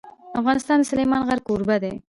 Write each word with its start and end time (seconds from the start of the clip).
افغانستان 0.39 0.77
د 0.81 0.87
سلیمان 0.91 1.21
غر 1.27 1.39
کوربه 1.47 1.75
دی. 1.83 1.93